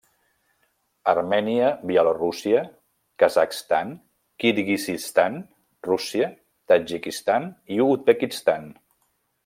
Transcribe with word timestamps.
Armènia, 1.11 1.67
Bielorússia, 1.91 2.63
Kazakhstan, 3.23 3.93
Kirguizistan, 4.45 5.39
Rússia, 5.91 6.31
Tadjikistan 6.73 7.51
i 7.77 7.83
Uzbekistan. 7.91 8.69